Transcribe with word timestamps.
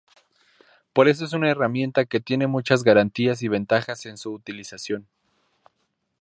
Por 0.93 1.07
eso 1.07 1.25
es 1.25 1.33
una 1.33 1.51
herramienta 1.51 2.05
que 2.05 2.19
tiene 2.19 2.47
muchas 2.47 2.81
garantías 2.83 3.43
y 3.43 3.49
ventajas 3.49 4.07
en 4.07 4.17
su 4.17 4.33
utilización. 4.33 5.05